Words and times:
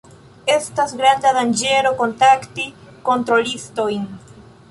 Estas 0.51 0.93
granda 1.01 1.33
danĝero 1.39 1.91
kontakti 2.01 2.65
kontrolistojn. 3.11 4.09